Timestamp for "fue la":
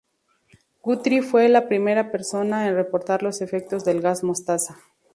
1.21-1.67